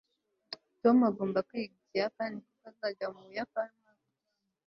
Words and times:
tom 0.81 0.97
agomba 1.09 1.39
kwiga 1.47 1.75
ikiyapani 1.79 2.37
kuko 2.45 2.63
azajya 2.69 3.05
mu 3.13 3.19
buyapani 3.27 3.71
umwaka 3.75 4.01
utaha 4.07 4.55